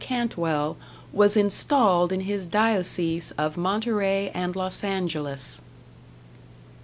Cantwell 0.01 0.77
was 1.13 1.37
installed 1.37 2.11
in 2.11 2.21
his 2.21 2.47
diocese 2.47 3.29
of 3.37 3.55
Monterey 3.55 4.31
and 4.33 4.55
Los 4.55 4.83
Angeles. 4.83 5.61